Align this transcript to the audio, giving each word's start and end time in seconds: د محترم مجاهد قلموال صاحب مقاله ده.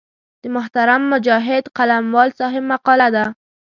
د 0.41 0.43
محترم 0.55 1.01
مجاهد 1.13 1.63
قلموال 1.77 2.29
صاحب 2.39 2.63
مقاله 2.73 3.07
ده. 3.15 3.25